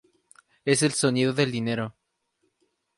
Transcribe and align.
Es 0.65 0.81
el 0.81 0.93
sonido 0.93 1.31
del 1.31 1.51
dinero". 1.51 1.95